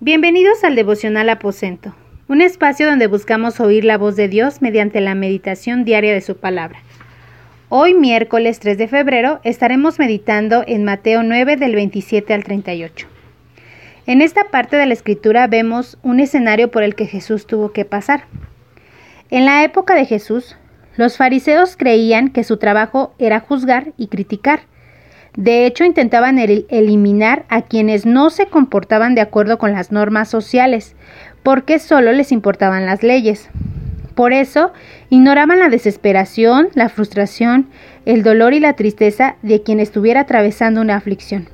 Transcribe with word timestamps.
Bienvenidos 0.00 0.64
al 0.64 0.74
devocional 0.74 1.30
aposento, 1.30 1.94
un 2.26 2.40
espacio 2.40 2.86
donde 2.86 3.06
buscamos 3.06 3.60
oír 3.60 3.84
la 3.84 3.96
voz 3.96 4.16
de 4.16 4.28
Dios 4.28 4.60
mediante 4.60 5.00
la 5.00 5.14
meditación 5.14 5.84
diaria 5.84 6.12
de 6.12 6.20
su 6.20 6.36
palabra. 6.36 6.80
Hoy, 7.68 7.94
miércoles 7.94 8.58
3 8.58 8.76
de 8.76 8.88
febrero, 8.88 9.40
estaremos 9.44 10.00
meditando 10.00 10.64
en 10.66 10.82
Mateo 10.84 11.22
9 11.22 11.56
del 11.56 11.76
27 11.76 12.34
al 12.34 12.42
38. 12.42 13.06
En 14.06 14.20
esta 14.20 14.50
parte 14.50 14.76
de 14.76 14.84
la 14.84 14.94
escritura 14.94 15.46
vemos 15.46 15.96
un 16.02 16.18
escenario 16.18 16.72
por 16.72 16.82
el 16.82 16.96
que 16.96 17.06
Jesús 17.06 17.46
tuvo 17.46 17.70
que 17.70 17.84
pasar. 17.84 18.24
En 19.30 19.44
la 19.46 19.62
época 19.62 19.94
de 19.94 20.06
Jesús, 20.06 20.56
los 20.96 21.16
fariseos 21.16 21.76
creían 21.76 22.30
que 22.30 22.42
su 22.42 22.56
trabajo 22.56 23.14
era 23.20 23.38
juzgar 23.38 23.92
y 23.96 24.08
criticar, 24.08 24.62
de 25.36 25.66
hecho, 25.66 25.84
intentaban 25.84 26.38
eliminar 26.38 27.44
a 27.48 27.62
quienes 27.62 28.06
no 28.06 28.30
se 28.30 28.46
comportaban 28.46 29.16
de 29.16 29.20
acuerdo 29.20 29.58
con 29.58 29.72
las 29.72 29.90
normas 29.90 30.28
sociales, 30.28 30.94
porque 31.42 31.80
solo 31.80 32.12
les 32.12 32.30
importaban 32.30 32.86
las 32.86 33.02
leyes. 33.02 33.48
Por 34.14 34.32
eso, 34.32 34.72
ignoraban 35.10 35.58
la 35.58 35.70
desesperación, 35.70 36.68
la 36.74 36.88
frustración, 36.88 37.66
el 38.06 38.22
dolor 38.22 38.54
y 38.54 38.60
la 38.60 38.74
tristeza 38.74 39.34
de 39.42 39.62
quien 39.62 39.80
estuviera 39.80 40.20
atravesando 40.20 40.80
una 40.80 40.94
aflicción. 40.94 41.48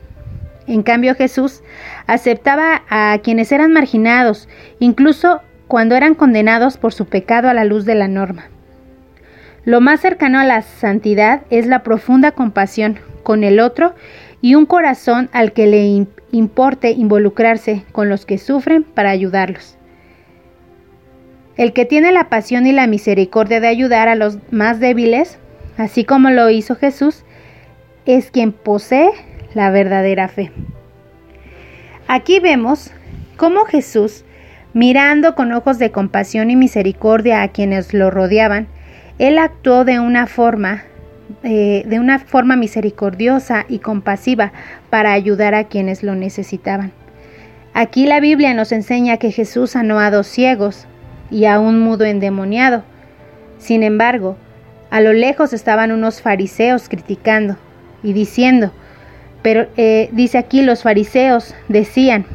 En 0.67 0.83
cambio, 0.83 1.15
Jesús 1.15 1.63
aceptaba 2.07 2.83
a 2.91 3.19
quienes 3.23 3.51
eran 3.51 3.73
marginados, 3.73 4.47
incluso 4.79 5.41
cuando 5.69 5.97
eran 5.97 6.15
condenados 6.15 6.77
por 6.77 6.93
su 6.93 7.07
pecado 7.07 7.49
a 7.49 7.55
la 7.55 7.65
luz 7.65 7.87
de 7.87 7.95
la 7.95 8.09
norma. 8.09 8.45
Lo 9.65 9.81
más 9.81 10.01
cercano 10.01 10.39
a 10.39 10.45
la 10.45 10.61
santidad 10.61 11.43
es 11.49 11.67
la 11.67 11.83
profunda 11.83 12.33
compasión, 12.33 12.99
con 13.31 13.45
el 13.45 13.61
otro 13.61 13.95
y 14.41 14.57
un 14.57 14.67
corazón 14.67 15.31
al 15.33 15.53
que 15.53 15.69
le 15.69 16.05
importe 16.33 16.91
involucrarse 16.91 17.85
con 17.93 18.09
los 18.09 18.27
que 18.27 18.39
sufren 18.39 18.83
para 18.83 19.11
ayudarlos. 19.11 19.79
El 21.57 21.73
que 21.73 21.85
tiene 21.85 22.11
la 22.11 22.29
pasión 22.29 22.67
y 22.67 22.73
la 22.73 22.89
misericordia 22.89 23.61
de 23.61 23.69
ayudar 23.69 24.09
a 24.09 24.17
los 24.17 24.39
más 24.51 24.81
débiles, 24.81 25.39
así 25.77 26.03
como 26.03 26.31
lo 26.31 26.51
hizo 26.51 26.75
Jesús, 26.75 27.23
es 28.05 28.33
quien 28.33 28.51
posee 28.51 29.11
la 29.55 29.71
verdadera 29.71 30.27
fe. 30.27 30.51
Aquí 32.09 32.41
vemos 32.41 32.91
cómo 33.37 33.65
Jesús, 33.65 34.25
mirando 34.73 35.37
con 35.37 35.53
ojos 35.53 35.79
de 35.79 35.93
compasión 35.93 36.51
y 36.51 36.57
misericordia 36.57 37.43
a 37.43 37.49
quienes 37.53 37.95
lo 37.95 38.11
rodeaban, 38.11 38.67
él 39.21 39.39
actuó 39.39 39.85
de 39.85 40.01
una 40.01 40.27
forma 40.27 40.83
de 41.43 41.99
una 42.01 42.19
forma 42.19 42.57
misericordiosa 42.57 43.65
y 43.69 43.79
compasiva 43.79 44.53
para 44.91 45.13
ayudar 45.13 45.55
a 45.55 45.65
quienes 45.65 46.03
lo 46.03 46.15
necesitaban. 46.15 46.93
Aquí 47.73 48.07
la 48.07 48.21
Biblia 48.21 48.53
nos 48.53 48.73
enseña 48.73 49.17
que 49.17 49.31
Jesús 49.31 49.71
sanó 49.71 50.01
a 50.01 50.11
dos 50.11 50.27
ciegos 50.27 50.87
y 51.31 51.45
a 51.45 51.61
un 51.61 51.81
mudo 51.81 52.05
endemoniado. 52.05 52.83
Sin 53.59 53.83
embargo, 53.83 54.37
a 54.91 55.01
lo 55.01 55.13
lejos 55.13 55.53
estaban 55.53 55.93
unos 55.93 56.21
fariseos 56.21 56.89
criticando 56.89 57.57
y 58.03 58.13
diciendo, 58.13 58.73
pero 59.43 59.69
eh, 59.77 60.09
dice 60.13 60.39
aquí 60.39 60.63
los 60.63 60.83
fariseos 60.83 61.55
decían, 61.69 62.27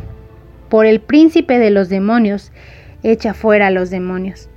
por 0.70 0.86
el 0.86 1.02
príncipe 1.02 1.60
de 1.60 1.70
los 1.70 1.90
demonios, 1.90 2.52
echa 3.04 3.34
fuera 3.34 3.68
a 3.68 3.72
los 3.72 3.90
demonios. 3.90 4.50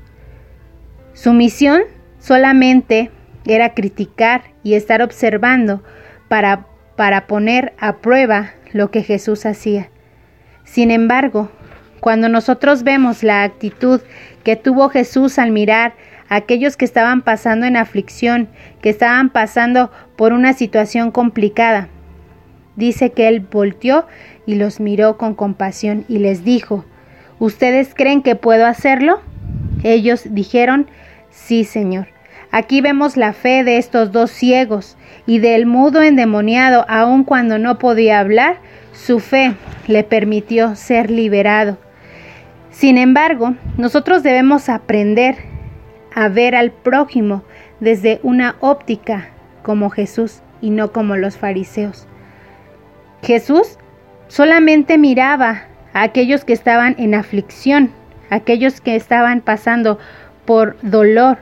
Su 1.12 1.32
misión 1.32 1.82
solamente 2.20 3.10
era 3.48 3.74
criticar 3.74 4.42
y 4.62 4.74
estar 4.74 5.02
observando 5.02 5.82
para, 6.28 6.66
para 6.96 7.26
poner 7.26 7.72
a 7.80 7.96
prueba 7.96 8.50
lo 8.72 8.90
que 8.90 9.02
Jesús 9.02 9.46
hacía. 9.46 9.88
Sin 10.64 10.90
embargo, 10.90 11.50
cuando 12.00 12.28
nosotros 12.28 12.84
vemos 12.84 13.24
la 13.24 13.42
actitud 13.42 14.00
que 14.44 14.54
tuvo 14.54 14.88
Jesús 14.90 15.38
al 15.38 15.50
mirar 15.50 15.94
a 16.28 16.36
aquellos 16.36 16.76
que 16.76 16.84
estaban 16.84 17.22
pasando 17.22 17.66
en 17.66 17.76
aflicción, 17.76 18.48
que 18.80 18.90
estaban 18.90 19.30
pasando 19.30 19.90
por 20.16 20.32
una 20.32 20.52
situación 20.52 21.10
complicada, 21.10 21.88
dice 22.76 23.10
que 23.10 23.26
él 23.26 23.40
volteó 23.40 24.06
y 24.46 24.54
los 24.54 24.78
miró 24.78 25.16
con 25.16 25.34
compasión 25.34 26.04
y 26.06 26.18
les 26.18 26.44
dijo, 26.44 26.84
¿Ustedes 27.38 27.94
creen 27.94 28.22
que 28.22 28.34
puedo 28.34 28.66
hacerlo? 28.66 29.20
Ellos 29.84 30.22
dijeron, 30.30 30.88
sí, 31.30 31.64
Señor. 31.64 32.08
Aquí 32.50 32.80
vemos 32.80 33.16
la 33.16 33.32
fe 33.32 33.62
de 33.62 33.76
estos 33.76 34.10
dos 34.10 34.30
ciegos 34.30 34.96
y 35.26 35.38
del 35.38 35.66
mudo 35.66 36.02
endemoniado, 36.02 36.86
aun 36.88 37.24
cuando 37.24 37.58
no 37.58 37.78
podía 37.78 38.20
hablar, 38.20 38.56
su 38.92 39.20
fe 39.20 39.54
le 39.86 40.02
permitió 40.02 40.74
ser 40.74 41.10
liberado. 41.10 41.76
Sin 42.70 42.96
embargo, 42.96 43.54
nosotros 43.76 44.22
debemos 44.22 44.68
aprender 44.68 45.36
a 46.14 46.28
ver 46.28 46.54
al 46.54 46.70
prójimo 46.70 47.42
desde 47.80 48.20
una 48.22 48.56
óptica 48.60 49.28
como 49.62 49.90
Jesús 49.90 50.40
y 50.60 50.70
no 50.70 50.92
como 50.92 51.16
los 51.16 51.36
fariseos. 51.36 52.06
Jesús 53.22 53.78
solamente 54.28 54.96
miraba 54.96 55.64
a 55.92 56.02
aquellos 56.02 56.44
que 56.44 56.52
estaban 56.52 56.94
en 56.98 57.14
aflicción, 57.14 57.90
aquellos 58.30 58.80
que 58.80 58.96
estaban 58.96 59.40
pasando 59.40 59.98
por 60.44 60.76
dolor, 60.82 61.38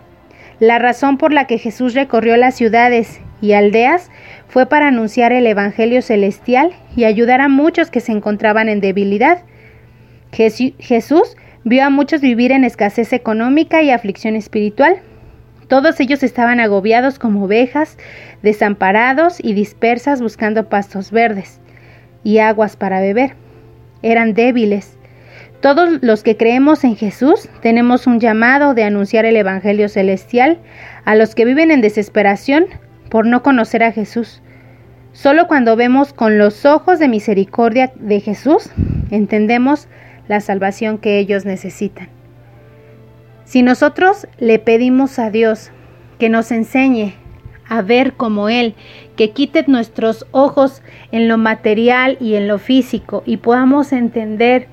la 0.60 0.78
razón 0.78 1.18
por 1.18 1.32
la 1.32 1.46
que 1.46 1.58
Jesús 1.58 1.94
recorrió 1.94 2.36
las 2.36 2.54
ciudades 2.54 3.20
y 3.40 3.52
aldeas 3.52 4.10
fue 4.48 4.66
para 4.66 4.88
anunciar 4.88 5.32
el 5.32 5.46
Evangelio 5.46 6.00
celestial 6.00 6.70
y 6.96 7.04
ayudar 7.04 7.40
a 7.40 7.48
muchos 7.48 7.90
que 7.90 8.00
se 8.00 8.12
encontraban 8.12 8.68
en 8.68 8.80
debilidad. 8.80 9.42
Jesús 10.32 11.36
vio 11.64 11.84
a 11.84 11.90
muchos 11.90 12.20
vivir 12.20 12.52
en 12.52 12.64
escasez 12.64 13.12
económica 13.12 13.82
y 13.82 13.90
aflicción 13.90 14.36
espiritual. 14.36 14.96
Todos 15.68 15.98
ellos 16.00 16.22
estaban 16.22 16.60
agobiados 16.60 17.18
como 17.18 17.44
ovejas, 17.44 17.98
desamparados 18.42 19.38
y 19.42 19.52
dispersas 19.52 20.22
buscando 20.22 20.68
pastos 20.68 21.10
verdes 21.10 21.60
y 22.22 22.38
aguas 22.38 22.76
para 22.76 23.00
beber. 23.00 23.34
Eran 24.02 24.34
débiles, 24.34 24.96
todos 25.60 25.98
los 26.02 26.22
que 26.22 26.36
creemos 26.36 26.84
en 26.84 26.96
Jesús 26.96 27.48
tenemos 27.62 28.06
un 28.06 28.20
llamado 28.20 28.74
de 28.74 28.84
anunciar 28.84 29.24
el 29.24 29.36
Evangelio 29.36 29.88
celestial 29.88 30.58
a 31.04 31.14
los 31.14 31.34
que 31.34 31.44
viven 31.44 31.70
en 31.70 31.80
desesperación 31.80 32.66
por 33.10 33.26
no 33.26 33.42
conocer 33.42 33.82
a 33.82 33.92
Jesús. 33.92 34.42
Solo 35.12 35.48
cuando 35.48 35.76
vemos 35.76 36.12
con 36.12 36.36
los 36.36 36.66
ojos 36.66 36.98
de 36.98 37.08
misericordia 37.08 37.92
de 37.96 38.20
Jesús 38.20 38.70
entendemos 39.10 39.88
la 40.28 40.40
salvación 40.40 40.98
que 40.98 41.18
ellos 41.18 41.44
necesitan. 41.44 42.08
Si 43.44 43.62
nosotros 43.62 44.26
le 44.38 44.58
pedimos 44.58 45.18
a 45.18 45.30
Dios 45.30 45.70
que 46.18 46.28
nos 46.28 46.50
enseñe 46.50 47.14
a 47.68 47.82
ver 47.82 48.12
como 48.12 48.48
Él, 48.48 48.74
que 49.16 49.30
quite 49.30 49.64
nuestros 49.66 50.26
ojos 50.32 50.82
en 51.12 51.28
lo 51.28 51.38
material 51.38 52.16
y 52.20 52.34
en 52.34 52.46
lo 52.46 52.58
físico 52.58 53.22
y 53.24 53.38
podamos 53.38 53.92
entender 53.92 54.68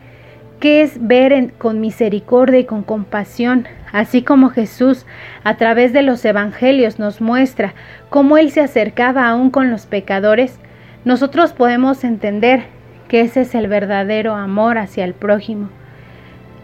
que 0.63 0.81
es 0.81 1.05
ver 1.05 1.51
con 1.57 1.81
misericordia 1.81 2.59
y 2.59 2.63
con 2.63 2.83
compasión, 2.83 3.67
así 3.91 4.21
como 4.21 4.47
Jesús 4.47 5.05
a 5.43 5.57
través 5.57 5.91
de 5.91 6.03
los 6.03 6.23
evangelios 6.23 6.99
nos 6.99 7.19
muestra 7.19 7.73
cómo 8.09 8.37
Él 8.37 8.49
se 8.49 8.61
acercaba 8.61 9.27
aún 9.27 9.49
con 9.49 9.71
los 9.71 9.87
pecadores, 9.87 10.57
nosotros 11.03 11.51
podemos 11.51 12.05
entender 12.05 12.63
que 13.09 13.19
ese 13.19 13.41
es 13.41 13.55
el 13.55 13.67
verdadero 13.67 14.35
amor 14.35 14.77
hacia 14.77 15.03
el 15.03 15.13
prójimo. 15.13 15.67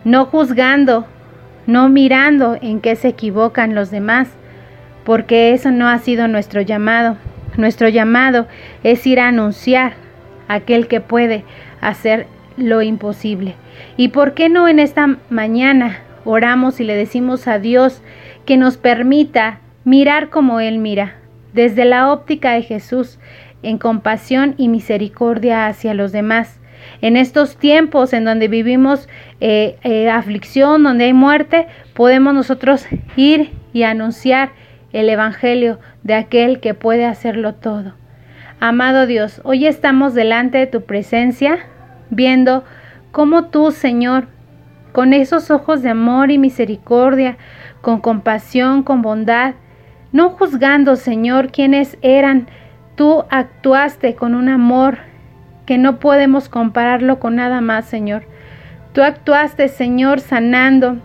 No 0.06 0.28
juzgando, 0.28 1.06
no 1.68 1.90
mirando 1.90 2.58
en 2.62 2.80
qué 2.80 2.96
se 2.96 3.10
equivocan 3.10 3.76
los 3.76 3.92
demás, 3.92 4.30
porque 5.04 5.52
eso 5.52 5.72
no 5.72 5.90
ha 5.90 6.00
sido 6.00 6.30
nuestro 6.30 6.62
llamado. 6.62 7.18
Nuestro 7.58 7.90
llamado 7.90 8.48
es 8.82 9.06
ir 9.06 9.20
a 9.20 9.28
anunciar 9.28 9.96
aquel 10.48 10.88
que 10.88 11.02
puede 11.02 11.44
hacer 11.82 12.28
lo 12.60 12.82
imposible. 12.82 13.56
¿Y 13.98 14.10
por 14.10 14.34
qué 14.34 14.50
no 14.50 14.68
en 14.68 14.80
esta 14.80 15.18
mañana 15.30 16.00
oramos 16.26 16.80
y 16.80 16.84
le 16.84 16.96
decimos 16.96 17.48
a 17.48 17.60
Dios 17.60 18.02
que 18.46 18.58
nos 18.58 18.78
permita 18.78 19.60
mirar 19.84 20.30
como 20.30 20.60
Él 20.60 20.80
mira, 20.80 21.16
desde 21.54 21.86
la 21.86 22.12
óptica 22.12 22.52
de 22.52 22.62
Jesús, 22.62 23.20
en 23.64 23.78
compasión 23.78 24.56
y 24.58 24.68
misericordia 24.68 25.68
hacia 25.68 25.94
los 25.94 26.12
demás? 26.12 26.60
En 27.02 27.18
estos 27.18 27.58
tiempos 27.58 28.14
en 28.14 28.26
donde 28.26 28.48
vivimos 28.48 29.08
eh, 29.42 29.78
eh, 29.84 30.10
aflicción, 30.10 30.84
donde 30.84 31.06
hay 31.06 31.14
muerte, 31.14 31.68
podemos 31.94 32.34
nosotros 32.34 32.86
ir 33.16 33.52
y 33.74 33.84
anunciar 33.84 34.52
el 34.92 35.10
Evangelio 35.10 35.80
de 36.04 36.16
aquel 36.16 36.60
que 36.60 36.74
puede 36.74 37.06
hacerlo 37.06 37.54
todo. 37.54 37.94
Amado 38.60 39.08
Dios, 39.08 39.40
hoy 39.44 39.68
estamos 39.68 40.14
delante 40.14 40.58
de 40.58 40.68
tu 40.68 40.82
presencia 40.82 41.60
viendo 42.10 42.64
cómo 43.12 43.46
tú, 43.46 43.72
Señor, 43.72 44.28
con 44.92 45.14
esos 45.14 45.52
ojos 45.52 45.82
de 45.82 45.90
amor 45.90 46.32
y 46.32 46.38
misericordia, 46.38 47.38
con 47.82 48.02
compasión, 48.02 48.84
con 48.84 49.02
bondad, 49.02 49.54
no 50.12 50.32
juzgando, 50.32 50.96
Señor, 50.96 51.52
quiénes 51.52 51.98
eran, 52.02 52.48
tú 52.96 53.24
actuaste 53.30 54.16
con 54.16 54.36
un 54.36 54.50
amor 54.50 55.00
que 55.66 55.78
no 55.78 56.00
podemos 56.00 56.50
compararlo 56.50 57.20
con 57.20 57.36
nada 57.36 57.62
más, 57.62 57.86
Señor. 57.86 58.24
Tú 58.94 59.04
actuaste, 59.04 59.68
Señor, 59.68 60.20
sanando 60.20 60.98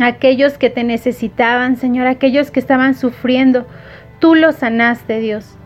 a 0.00 0.06
aquellos 0.06 0.58
que 0.58 0.70
te 0.70 0.82
necesitaban, 0.82 1.76
Señor, 1.76 2.08
aquellos 2.08 2.50
que 2.50 2.58
estaban 2.58 2.94
sufriendo. 2.94 3.66
Tú 4.18 4.34
los 4.34 4.56
sanaste, 4.56 5.20
Dios. 5.20 5.56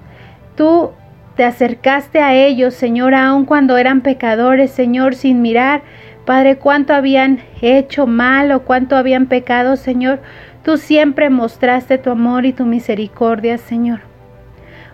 Tú 0.55 0.93
te 1.41 1.47
acercaste 1.47 2.21
a 2.21 2.35
ellos, 2.35 2.75
Señor, 2.75 3.15
aun 3.15 3.47
cuando 3.47 3.79
eran 3.79 4.03
pecadores, 4.03 4.73
Señor, 4.73 5.15
sin 5.15 5.41
mirar, 5.41 5.81
Padre, 6.27 6.59
cuánto 6.59 6.93
habían 6.93 7.41
hecho 7.63 8.07
mal 8.07 8.53
o 8.53 8.61
cuánto 8.65 8.95
habían 8.95 9.25
pecado, 9.25 9.77
Señor. 9.77 10.21
Tú 10.63 10.77
siempre 10.77 11.31
mostraste 11.31 11.97
tu 11.97 12.11
amor 12.11 12.45
y 12.45 12.53
tu 12.53 12.67
misericordia, 12.67 13.57
Señor. 13.57 14.01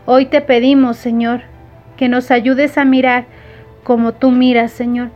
Hoy 0.04 0.26
te 0.26 0.40
pedimos, 0.40 0.98
Señor, 0.98 1.40
que 1.96 2.08
nos 2.08 2.30
ayudes 2.30 2.78
a 2.78 2.84
mirar 2.84 3.24
como 3.82 4.12
tú 4.12 4.30
miras, 4.30 4.70
Señor 4.70 5.08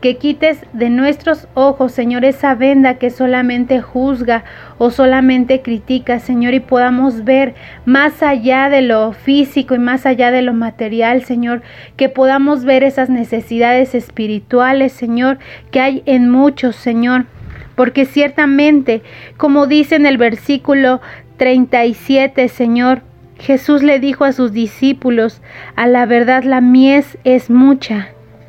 que 0.00 0.16
quites 0.16 0.64
de 0.72 0.90
nuestros 0.90 1.48
ojos, 1.54 1.92
Señor, 1.92 2.24
esa 2.24 2.54
venda 2.54 2.94
que 2.94 3.10
solamente 3.10 3.80
juzga 3.80 4.44
o 4.78 4.90
solamente 4.90 5.60
critica, 5.60 6.20
Señor, 6.20 6.54
y 6.54 6.60
podamos 6.60 7.24
ver 7.24 7.54
más 7.84 8.22
allá 8.22 8.68
de 8.68 8.82
lo 8.82 9.12
físico 9.12 9.74
y 9.74 9.78
más 9.78 10.06
allá 10.06 10.30
de 10.30 10.42
lo 10.42 10.54
material, 10.54 11.24
Señor, 11.24 11.62
que 11.96 12.08
podamos 12.08 12.64
ver 12.64 12.84
esas 12.84 13.10
necesidades 13.10 13.94
espirituales, 13.94 14.92
Señor, 14.92 15.38
que 15.72 15.80
hay 15.80 16.02
en 16.06 16.30
muchos, 16.30 16.76
Señor. 16.76 17.26
Porque 17.74 18.04
ciertamente, 18.04 19.02
como 19.36 19.66
dice 19.66 19.96
en 19.96 20.06
el 20.06 20.18
versículo 20.18 21.00
37, 21.38 22.48
Señor, 22.48 23.02
Jesús 23.38 23.82
le 23.82 24.00
dijo 24.00 24.24
a 24.24 24.32
sus 24.32 24.52
discípulos, 24.52 25.42
a 25.76 25.86
la 25.86 26.06
verdad 26.06 26.42
la 26.42 26.60
mies 26.60 27.18
es 27.22 27.50
mucha 27.50 28.08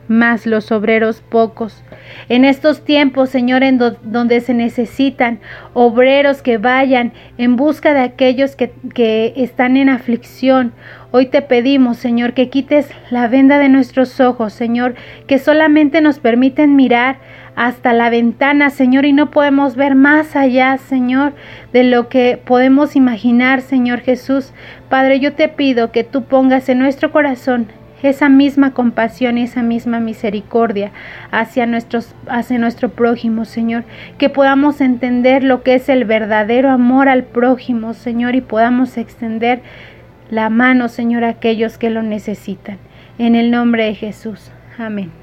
más 0.10 0.46
los 0.46 0.72
obreros 0.74 1.22
pocos. 1.22 1.84
En 2.28 2.44
estos 2.44 2.84
tiempos, 2.84 3.30
Señor, 3.30 3.64
en 3.64 3.78
donde 3.78 4.42
se 4.42 4.54
necesitan 4.54 5.40
obreros 5.74 6.42
que 6.42 6.58
vayan 6.58 7.14
en 7.38 7.56
busca 7.56 7.94
de 7.94 8.02
aquellos 8.02 8.56
que, 8.56 8.74
que 8.94 9.34
están 9.38 9.78
en 9.78 9.88
aflicción, 9.88 10.74
hoy 11.12 11.28
te 11.28 11.42
pedimos, 11.42 11.98
Señor, 11.98 12.34
que 12.34 12.50
quites 12.50 12.90
la 13.12 13.28
venda 13.28 13.60
de 13.60 13.70
nuestros 13.70 14.20
ojos, 14.20 14.52
Señor, 14.52 14.96
que 15.28 15.40
solamente 15.40 16.02
nos 16.02 16.20
permiten 16.20 16.76
mirar 16.76 17.18
hasta 17.56 17.94
la 17.94 18.10
ventana, 18.10 18.70
Señor, 18.70 19.06
y 19.06 19.14
no 19.14 19.32
podemos 19.32 19.76
ver 19.76 19.94
más 19.94 20.36
allá, 20.36 20.78
Señor, 20.78 21.34
de 21.74 21.84
lo 21.84 22.08
que 22.08 22.42
podemos 22.44 22.96
imaginar, 22.96 23.62
Señor 23.62 24.00
Jesús. 24.00 24.54
Padre, 24.88 25.20
yo 25.20 25.34
te 25.34 25.50
pido 25.50 25.92
que 25.92 26.06
tú 26.06 26.24
pongas 26.24 26.70
en 26.70 26.80
nuestro 26.80 27.12
corazón 27.12 27.68
esa 28.01 28.30
misma 28.30 28.74
compasión 28.74 29.38
y 29.38 29.44
esa 29.44 29.63
misma 29.63 30.00
misericordia 30.00 30.92
hacia, 31.31 31.66
nuestros, 31.66 32.16
hacia 32.28 32.57
nuestro 32.57 32.90
prójimo, 32.90 33.46
Señor. 33.46 33.84
Que 34.18 34.30
podamos 34.30 34.81
entender 34.81 35.44
lo 35.44 35.63
que 35.63 35.75
es 35.75 35.90
el 35.90 36.06
verdadero 36.06 36.69
amor 36.69 37.10
al 37.10 37.24
prójimo, 37.24 37.94
Señor, 37.94 38.36
y 38.36 38.42
podamos 38.42 38.98
extender 38.98 39.62
la 40.30 40.50
mano, 40.50 40.88
Señor, 40.88 41.24
a 41.24 41.30
aquellos 41.30 41.78
que 41.78 41.90
lo 41.90 42.04
necesitan. 42.04 42.78
En 43.18 43.36
el 43.36 43.51
nombre 43.51 43.86
de 43.86 43.96
Jesús. 43.96 44.52
Amén. 44.78 45.19